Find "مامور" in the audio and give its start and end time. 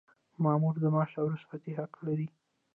0.43-0.75